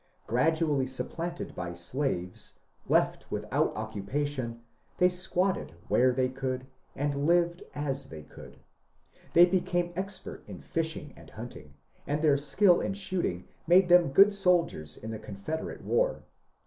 [0.25, 2.53] Gradually supplanted by slaves,
[2.89, 4.63] left without occupa tion,
[4.97, 8.57] they ^^ squatted" where they could and lived as they could.
[9.33, 11.75] They became expert in fishing and hunting,
[12.07, 16.23] and their skill in shooting made them good soldiers in the Confederate war.